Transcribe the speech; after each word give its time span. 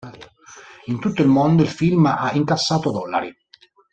In 0.85 0.97
tutto 0.99 1.21
il 1.21 1.27
mondo 1.27 1.61
il 1.61 1.69
film 1.69 2.07
ha 2.07 2.31
incassato 2.33 2.89
dollari. 2.89 3.31